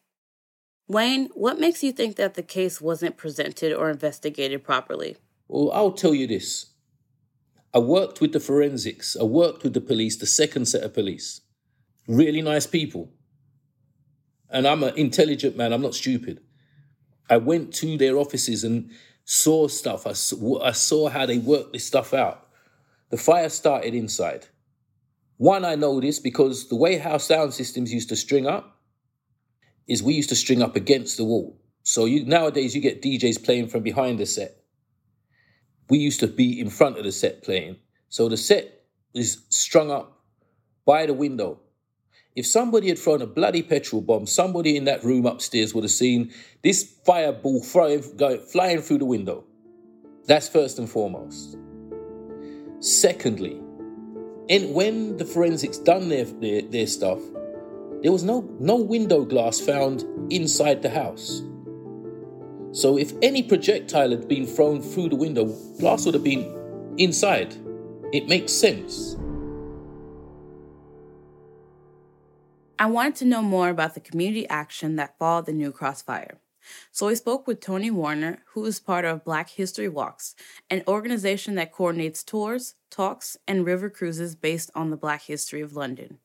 [0.88, 5.16] Wayne, what makes you think that the case wasn't presented or investigated properly?
[5.48, 6.66] Well, I'll tell you this.
[7.74, 11.40] I worked with the forensics, I worked with the police, the second set of police.
[12.08, 13.10] Really nice people.
[14.48, 16.40] And I'm an intelligent man, I'm not stupid.
[17.28, 18.90] I went to their offices and
[19.24, 20.06] saw stuff.
[20.06, 22.46] I saw, I saw how they worked this stuff out.
[23.10, 24.46] The fire started inside.
[25.36, 28.75] One, I know this because the way how sound systems used to string up,
[29.86, 31.60] is we used to string up against the wall.
[31.82, 34.56] So you nowadays you get DJs playing from behind the set.
[35.88, 37.76] We used to be in front of the set playing.
[38.08, 40.20] So the set is strung up
[40.84, 41.60] by the window.
[42.34, 45.90] If somebody had thrown a bloody petrol bomb, somebody in that room upstairs would have
[45.90, 49.44] seen this fireball flying, going, flying through the window.
[50.26, 51.56] That's first and foremost.
[52.80, 53.58] Secondly,
[54.48, 57.20] in, when the forensics done their, their, their stuff,
[58.06, 61.42] there was no, no window glass found inside the house.
[62.70, 65.46] So if any projectile had been thrown through the window,
[65.80, 67.56] glass would have been inside.
[68.12, 69.16] It makes sense.
[72.78, 76.38] I wanted to know more about the community action that followed the New Cross Fire.
[76.92, 80.36] So I spoke with Tony Warner, who is part of Black History Walks,
[80.70, 85.74] an organization that coordinates tours, talks, and river cruises based on the Black history of
[85.74, 86.20] London.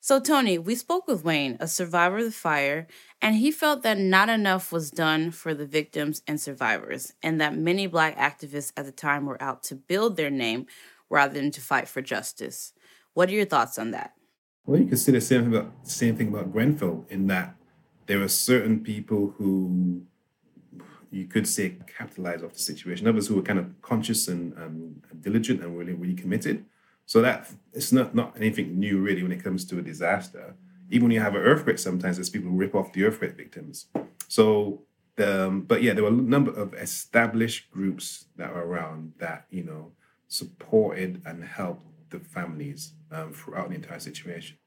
[0.00, 2.86] So, Tony, we spoke with Wayne, a survivor of the fire,
[3.20, 7.56] and he felt that not enough was done for the victims and survivors, and that
[7.56, 10.66] many Black activists at the time were out to build their name
[11.10, 12.72] rather than to fight for justice.
[13.14, 14.12] What are your thoughts on that?
[14.66, 17.56] Well, you can say the same thing about same thing about Grenfell in that
[18.06, 20.02] there are certain people who
[21.10, 23.06] you could say, capitalized off the situation.
[23.06, 26.64] Others who were kind of conscious and um, diligent and really, really committed.
[27.08, 30.54] So that it's not, not anything new really when it comes to a disaster.
[30.90, 33.86] Even when you have an earthquake, sometimes there's people who rip off the earthquake victims.
[34.28, 34.82] So,
[35.16, 39.64] um, but yeah, there were a number of established groups that were around that, you
[39.64, 39.92] know,
[40.28, 44.58] supported and helped the families um, throughout the entire situation.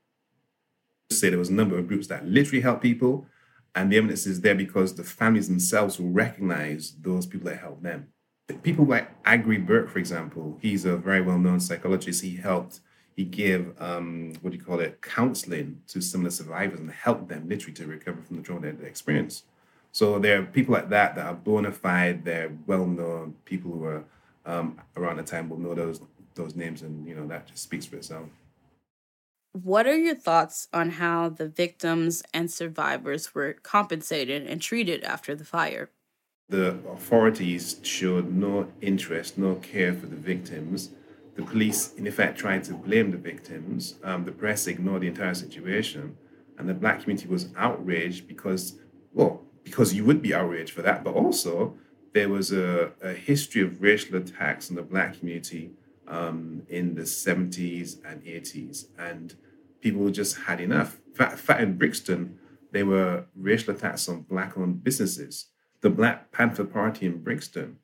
[1.12, 3.28] Say there was a number of groups that literally helped people,
[3.76, 7.84] and the evidence is there because the families themselves will recognize those people that helped
[7.84, 8.08] them.
[8.54, 12.22] People like Aggrey Burke, for example, he's a very well-known psychologist.
[12.24, 12.80] He helped,
[13.16, 17.48] he gave um, what do you call it, counseling to similar survivors and helped them
[17.48, 19.46] literally to recover from the trauma they experienced.
[19.92, 24.04] So there are people like that that are bona fide, they're well-known people who are
[24.46, 26.02] um, around the time will know those
[26.34, 28.28] those names, and you know that just speaks for itself.
[29.54, 35.36] What are your thoughts on how the victims and survivors were compensated and treated after
[35.36, 35.90] the fire?
[36.52, 40.90] The authorities showed no interest, no care for the victims.
[41.36, 43.96] The police, in effect, tried to blame the victims.
[44.04, 46.18] Um, the press ignored the entire situation.
[46.58, 48.78] And the black community was outraged because,
[49.14, 51.74] well, because you would be outraged for that, but also
[52.14, 55.72] there was a, a history of racial attacks on the black community
[56.06, 58.88] um, in the 70s and 80s.
[59.00, 59.36] And
[59.80, 61.00] people just had enough.
[61.14, 62.38] Fat, in Brixton,
[62.72, 65.51] there were racial attacks on black owned businesses.
[65.82, 67.78] The Black Panther Party in Brixton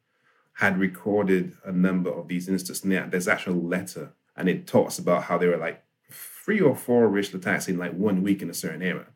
[0.54, 2.82] had recorded a number of these instances.
[2.82, 7.40] There's actual letter, and it talks about how there were like three or four racial
[7.40, 9.08] attacks in like one week in a certain area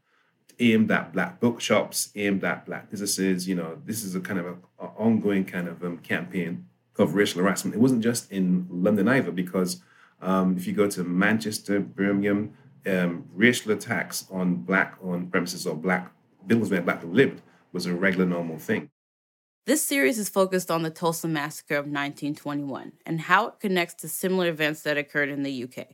[0.62, 3.48] aimed at black bookshops, aimed at black businesses.
[3.48, 6.68] You know, this is a kind of a, a ongoing kind of um, campaign
[6.98, 7.76] of racial harassment.
[7.76, 9.82] It wasn't just in London either, because
[10.22, 12.54] um, if you go to Manchester, Birmingham,
[12.86, 16.12] um, racial attacks on black on premises or black
[16.46, 17.42] buildings where black people lived
[17.72, 18.90] was a regular normal thing.
[19.66, 24.08] This series is focused on the Tulsa Massacre of 1921 and how it connects to
[24.08, 25.90] similar events that occurred in the UK.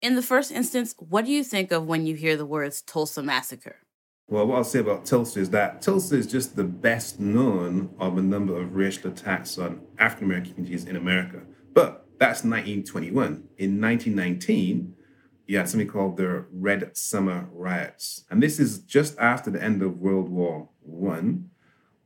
[0.00, 3.22] In the first instance, what do you think of when you hear the words Tulsa
[3.22, 3.76] Massacre?
[4.26, 8.16] Well, what I'll say about Tulsa is that Tulsa is just the best known of
[8.16, 11.42] a number of racial attacks on African American communities in America.
[11.74, 13.48] But that's 1921.
[13.58, 14.94] In 1919,
[15.46, 18.24] you had something called the Red Summer Riots.
[18.30, 21.50] And this is just after the end of World War One,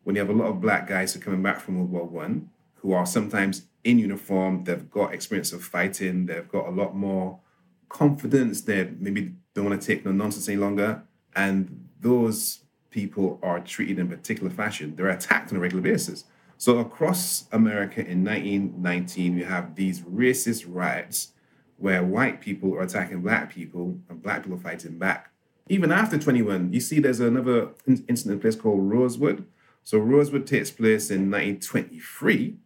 [0.05, 2.05] when you have a lot of black guys who are coming back from World War
[2.05, 6.97] One, who are sometimes in uniform, they've got experience of fighting, they've got a lot
[6.97, 7.41] more
[7.89, 11.03] confidence, they maybe don't want to take no nonsense any longer.
[11.35, 14.97] And those people are treated in particular fashion.
[14.97, 16.25] They're attacked on a regular basis.
[16.57, 21.33] So across America in 1919, we have these racist riots
[21.79, 25.31] where white people are attacking black people and black people are fighting back.
[25.69, 29.47] Even after 21, you see there's another incident in a place called Rosewood.
[29.85, 32.57] So Rosewood takes place in 1923,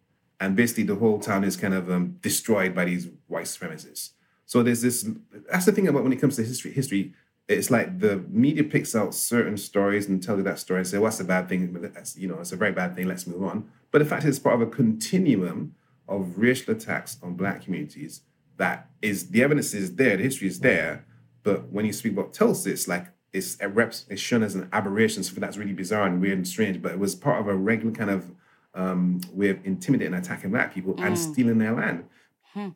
[0.41, 4.11] and basically the whole town is kind of um, destroyed by these white supremacists.
[4.47, 5.09] So there's this.
[5.51, 6.73] That's the thing about when it comes to history.
[6.73, 7.13] History,
[7.49, 10.99] it's like the media picks out certain stories and tell you that story and say,
[10.99, 11.73] what's well, a bad thing?
[11.95, 13.07] That's, you know, it's a very bad thing.
[13.07, 13.71] Let's move on.
[13.91, 15.75] But the fact is, it's part of a continuum
[16.09, 18.23] of racial attacks on black communities
[18.57, 21.05] that is the evidence is there, the history is there.
[21.43, 24.69] But when you speak about Tulsa, it's like it's a reps, it's shown as an
[24.73, 25.23] aberration.
[25.23, 26.81] So that's really bizarre and weird and strange.
[26.81, 28.31] But it was part of a regular kind of
[28.75, 31.07] um, way of intimidating and attacking black people mm.
[31.07, 32.05] and stealing their land.
[32.53, 32.71] Hmm.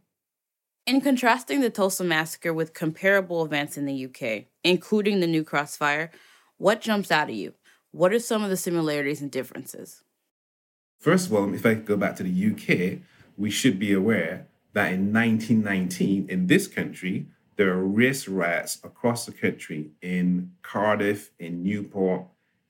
[0.86, 5.76] In contrasting the Tulsa massacre with comparable events in the UK, including the New Cross
[5.76, 6.10] fire,
[6.58, 7.54] what jumps out at you?
[7.90, 10.02] What are some of the similarities and differences?
[10.98, 13.00] First of all, if I go back to the UK,
[13.36, 19.24] we should be aware that in 1919, in this country, there are race riots across
[19.24, 22.26] the country in Cardiff, in Newport,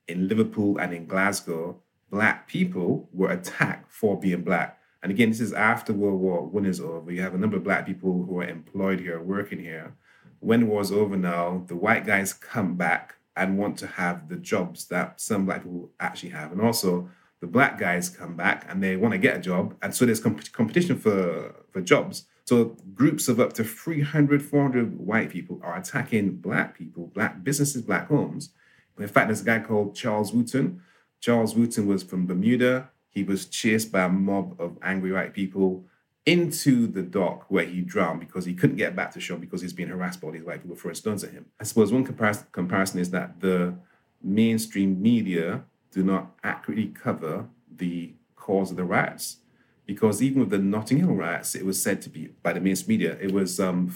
[0.07, 1.83] in Liverpool, and in Glasgow.
[2.09, 4.79] Black people were attacked for being black.
[5.03, 7.11] And again, this is after World War One is over.
[7.11, 9.97] You have a number of black people who are employed here, working here.
[10.39, 14.37] When the war's over now, the white guys come back and want to have the
[14.37, 16.53] jobs that some black people actually have.
[16.53, 17.11] And also,
[17.47, 19.77] the black guys come back and they want to get a job.
[19.81, 22.25] And so there's comp- competition for, for jobs.
[22.45, 27.83] So groups of up to 300, 400 white people are attacking black people, black businesses,
[27.83, 28.51] black homes.
[28.99, 30.81] In fact, there's a guy called Charles Wootton.
[31.21, 32.91] Charles Wootton was from Bermuda.
[33.11, 35.85] He was chased by a mob of angry white people
[36.25, 39.73] into the dock where he drowned because he couldn't get back to shore because he's
[39.73, 41.47] being harassed by these white people throwing stones at him.
[41.61, 43.75] I suppose one comparison, comparison is that the
[44.23, 45.65] mainstream media
[45.97, 49.39] do not accurately cover the cause of the riots.
[49.87, 52.99] Because even with the Notting Hill riots, it was said to be, by the mainstream
[52.99, 53.93] media, it was um,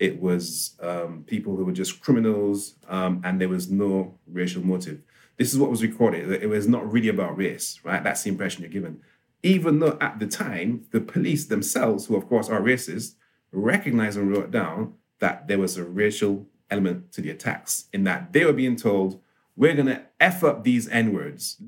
[0.00, 5.02] it was um, people who were just criminals, um, and there was no racial motive
[5.36, 6.42] This is what was recorded.
[6.42, 8.02] It was not really about race, right?
[8.02, 9.00] That's the impression you're given.
[9.42, 13.14] Even though at the time, the police themselves, who of course are racist,
[13.52, 18.32] recognized and wrote down that there was a racial element to the attacks, in that
[18.32, 19.20] they were being told,
[19.60, 21.62] we're going to F up these N words.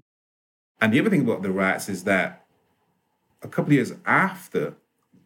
[0.80, 2.46] And the other thing about the riots is that
[3.42, 4.76] a couple of years after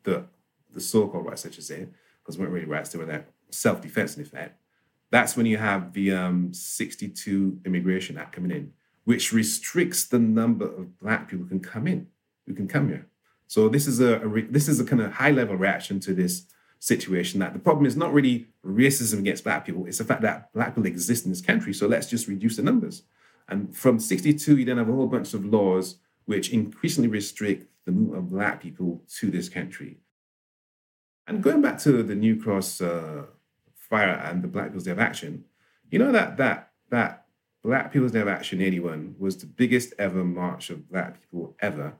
[0.03, 0.25] the,
[0.73, 1.87] the so called riots, I should say,
[2.19, 4.61] because they weren't really riots, they were their self defense in effect,
[5.13, 8.73] that's when you have the um, 62 Immigration Act coming in,
[9.05, 12.09] which restricts the number of black people who can come in,
[12.49, 13.07] who can come here.
[13.47, 16.13] So this is a, a re- this is a kind of high level reaction to
[16.13, 16.47] this
[16.87, 20.53] situation that the problem is not really racism against black people, it's the fact that
[20.53, 21.73] black people exist in this country.
[21.75, 23.03] So let's just reduce the numbers.
[23.49, 27.93] And from 62, you then have a whole bunch of laws which increasingly restrict the
[27.93, 29.99] movement of black people to this country.
[31.27, 33.27] And going back to the New Cross uh,
[33.75, 35.45] fire and the Black People's Day of Action,
[35.91, 37.27] you know that that that
[37.65, 41.95] Black People's Day of Action 81 was the biggest ever march of black people ever.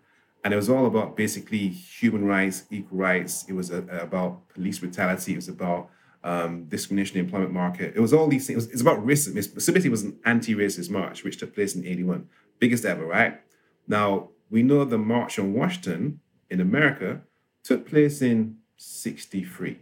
[0.47, 3.45] And it was all about basically human rights, equal rights.
[3.49, 5.33] It was a, about police brutality.
[5.33, 5.91] It was about
[6.23, 7.97] um, discrimination in the employment market.
[7.97, 8.55] It was all these things.
[8.55, 9.43] It was, it's about racism.
[9.43, 12.29] specifically, it was an anti-racist march, which took place in 81.
[12.61, 13.41] Biggest ever, right?
[13.89, 17.23] Now, we know the March on Washington in America
[17.65, 19.81] took place in 63.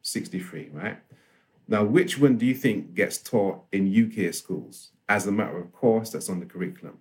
[0.00, 0.96] 63, right?
[1.68, 5.74] Now, which one do you think gets taught in UK schools as a matter of
[5.74, 7.00] course that's on the curriculum?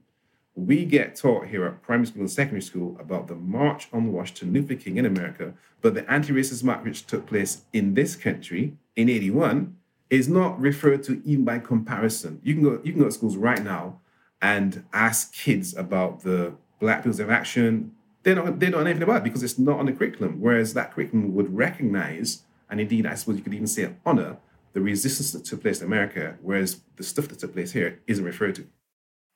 [0.55, 4.53] We get taught here at primary school and secondary school about the March on Washington
[4.53, 9.09] Luther King in America, but the anti-racist march which took place in this country in
[9.09, 9.75] 81
[10.09, 12.39] is not referred to even by comparison.
[12.43, 13.99] You can go you can go to schools right now
[14.41, 17.91] and ask kids about the Black People's of Action.
[18.23, 20.39] They don't they don't know anything about it because it's not on the curriculum.
[20.39, 24.37] Whereas that curriculum would recognize, and indeed I suppose you could even say honor,
[24.73, 28.23] the resistance that took place in America, whereas the stuff that took place here isn't
[28.23, 28.67] referred to.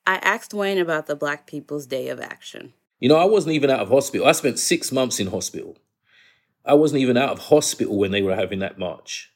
[0.05, 2.73] I asked Wayne about the Black People's Day of Action.
[2.99, 4.27] You know, I wasn't even out of hospital.
[4.27, 5.77] I spent six months in hospital.
[6.65, 9.31] I wasn't even out of hospital when they were having that march.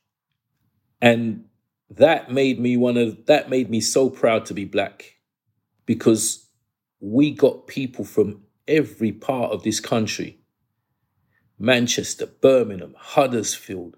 [1.01, 1.45] And
[1.89, 5.16] that made me one of that made me so proud to be black
[5.86, 6.47] because
[6.99, 10.39] we got people from every part of this country
[11.59, 13.95] Manchester, Birmingham, Huddersfield,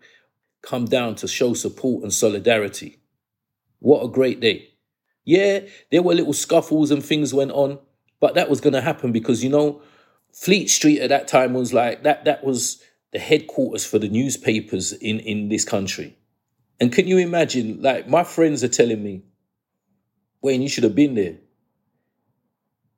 [0.61, 2.99] come down to show support and solidarity.
[3.79, 4.74] What a great day.
[5.25, 5.61] Yeah,
[5.91, 7.79] there were little scuffles and things went on,
[8.19, 9.81] but that was going to happen because, you know,
[10.31, 14.93] Fleet Street at that time was like that that was the headquarters for the newspapers
[14.93, 16.17] in in this country.
[16.79, 19.23] And can you imagine like my friends are telling me,
[20.41, 21.37] Wayne, you should have been there.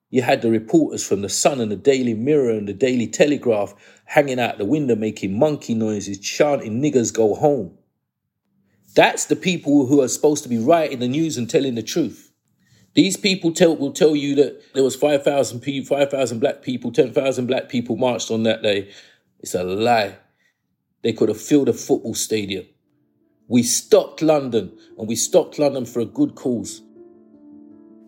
[0.09, 3.75] You had the reporters from the Sun and the Daily Mirror and the Daily Telegraph
[4.05, 7.77] hanging out the window making monkey noises, chanting niggas go home.
[8.97, 12.33] That's the people who are supposed to be writing the news and telling the truth.
[12.95, 17.45] These people tell, will tell you that there was 5,000 people, 5,000 black people, 10,000
[17.45, 18.89] black people marched on that day.
[19.39, 20.17] It's a lie.
[21.03, 22.65] They could have filled a football stadium.
[23.47, 26.81] We stopped London, and we stopped London for a good cause.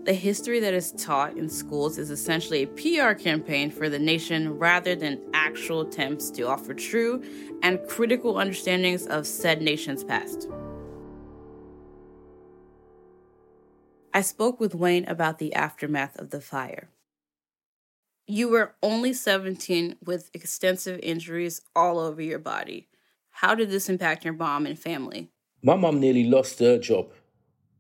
[0.06, 4.58] The history that is taught in schools is essentially a PR campaign for the nation
[4.58, 7.22] rather than actual attempts to offer true
[7.62, 10.48] and critical understandings of said nation's past.
[14.20, 16.90] I spoke with Wayne about the aftermath of the fire.
[18.28, 22.90] You were only 17 with extensive injuries all over your body.
[23.30, 25.30] How did this impact your mom and family?
[25.64, 27.14] My mom nearly lost her job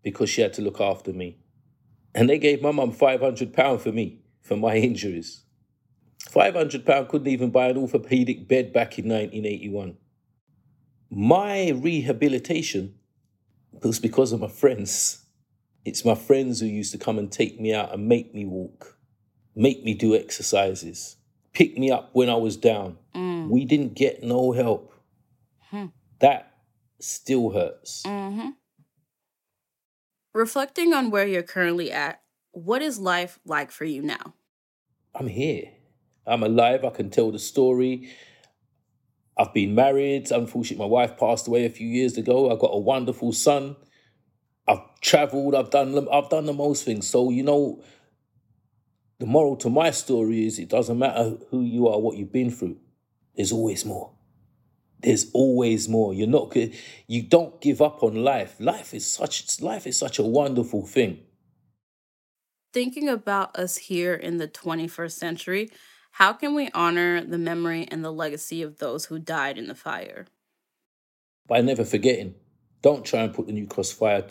[0.01, 1.39] because she had to look after me.
[2.15, 5.43] And they gave my mum £500 for me, for my injuries.
[6.29, 9.97] £500 couldn't even buy an orthopedic bed back in 1981.
[11.09, 12.95] My rehabilitation
[13.83, 15.25] was because of my friends.
[15.85, 18.97] It's my friends who used to come and take me out and make me walk,
[19.55, 21.17] make me do exercises,
[21.53, 22.97] pick me up when I was down.
[23.15, 23.49] Mm.
[23.49, 24.93] We didn't get no help.
[25.69, 25.87] Hmm.
[26.19, 26.51] That
[26.99, 28.03] still hurts.
[28.05, 28.49] Mm-hmm.
[30.33, 32.21] Reflecting on where you're currently at,
[32.51, 34.33] what is life like for you now?
[35.15, 35.71] I'm here.
[36.25, 36.85] I'm alive.
[36.85, 38.09] I can tell the story.
[39.37, 40.31] I've been married.
[40.31, 42.51] Unfortunately, my wife passed away a few years ago.
[42.51, 43.75] I've got a wonderful son.
[44.69, 45.55] I've traveled.
[45.55, 46.07] I've done.
[46.11, 47.07] I've done the most things.
[47.07, 47.81] So you know,
[49.19, 52.51] the moral to my story is: it doesn't matter who you are, what you've been
[52.51, 52.77] through.
[53.35, 54.11] There's always more
[55.01, 56.53] there's always more you're not
[57.07, 61.19] you don't give up on life life is such life is such a wonderful thing
[62.73, 65.69] thinking about us here in the 21st century
[66.11, 69.75] how can we honor the memory and the legacy of those who died in the
[69.75, 70.27] fire
[71.47, 72.35] by never forgetting
[72.81, 74.25] don't try and put the New Cross fire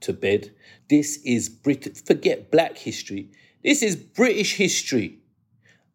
[0.00, 0.52] to bed.
[0.88, 1.96] This is Brit.
[2.06, 3.30] Forget black history.
[3.62, 5.18] This is British history.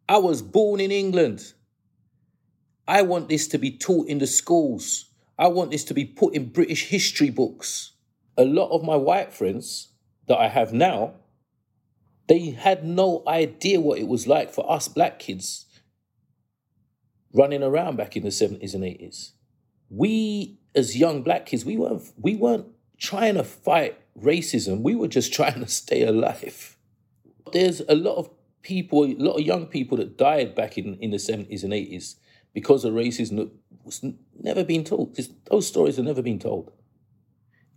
[0.07, 1.53] I was born in England.
[2.88, 5.05] I want this to be taught in the schools.
[5.38, 7.93] I want this to be put in British history books.
[8.38, 9.89] A lot of my white friends
[10.28, 11.15] that I have now,
[12.28, 15.65] they had no idea what it was like for us black kids
[17.34, 19.32] running around back in the 70s and 80s.
[19.89, 22.67] We, as young black kids, we weren't, we weren't
[22.97, 24.81] trying to fight racism.
[24.81, 26.77] We were just trying to stay alive.
[27.51, 28.29] There's a lot of
[28.61, 32.15] people, a lot of young people that died back in, in the 70s and 80s
[32.53, 33.51] because of racism that
[33.83, 34.03] was
[34.39, 35.17] never been told.
[35.49, 36.71] Those stories have never been told.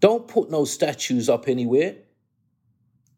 [0.01, 1.97] Don't put no statues up anywhere.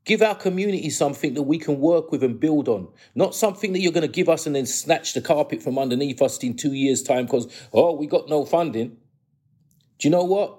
[0.04, 3.80] Give our community something that we can work with and build on, not something that
[3.80, 6.72] you're going to give us and then snatch the carpet from underneath us in two
[6.72, 8.96] years' time because, oh, we got no funding.
[9.98, 10.58] Do you know what?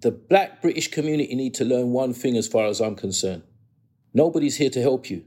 [0.00, 3.42] The black British community need to learn one thing as far as I'm concerned.
[4.14, 5.24] Nobody's here to help you.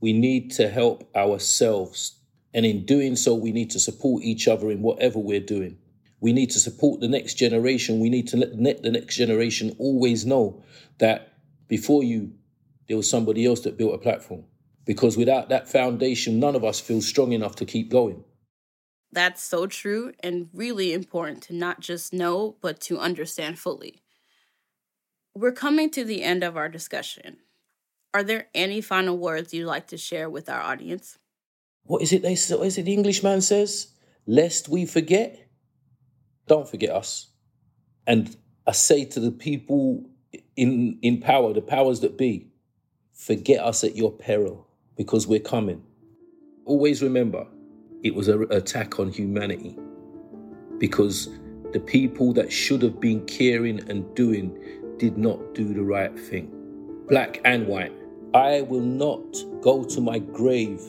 [0.00, 2.18] We need to help ourselves.
[2.52, 5.78] And in doing so, we need to support each other in whatever we're doing.
[6.20, 8.00] We need to support the next generation.
[8.00, 10.64] We need to let the next generation always know
[10.98, 11.34] that
[11.68, 12.32] before you,
[12.88, 14.44] there was somebody else that built a platform.
[14.84, 18.24] Because without that foundation, none of us feel strong enough to keep going.
[19.12, 24.02] That's so true and really important to not just know, but to understand fully.
[25.38, 27.36] We're coming to the end of our discussion.
[28.12, 31.16] Are there any final words you'd like to share with our audience?
[31.84, 33.92] What is it they what is it the Englishman says?
[34.26, 35.48] Lest we forget.
[36.48, 37.28] Don't forget us.
[38.04, 38.36] And
[38.66, 40.10] I say to the people
[40.56, 42.50] in in power, the powers that be,
[43.12, 44.66] forget us at your peril,
[44.96, 45.84] because we're coming.
[46.64, 47.46] Always remember,
[48.02, 49.78] it was an attack on humanity.
[50.78, 51.28] Because
[51.72, 54.58] the people that should have been caring and doing
[54.98, 56.50] did not do the right thing.
[57.08, 57.92] Black and white.
[58.34, 59.24] I will not
[59.62, 60.82] go to my grave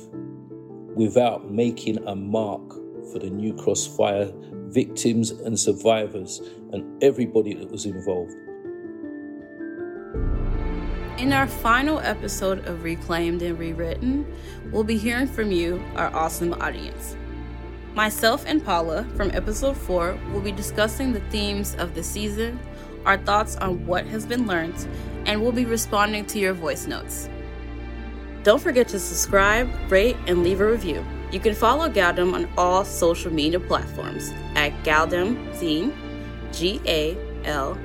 [0.95, 2.69] without making a mark
[3.11, 4.31] for the New Cross fire
[4.67, 6.41] victims and survivors
[6.73, 8.33] and everybody that was involved.
[11.19, 14.25] In our final episode of Reclaimed and Rewritten,
[14.71, 17.15] we'll be hearing from you, our awesome audience.
[17.93, 22.59] Myself and Paula from episode 4 will be discussing the themes of the season,
[23.05, 24.87] our thoughts on what has been learned,
[25.25, 27.29] and we'll be responding to your voice notes.
[28.43, 31.05] Don't forget to subscribe, rate, and leave a review.
[31.31, 35.93] You can follow gal-dem on all social media platforms at Galdem Zine,
[36.51, 37.77] G A L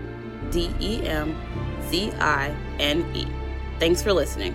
[0.51, 1.37] D E M
[1.91, 3.27] Z I N E.
[3.79, 4.55] Thanks for listening.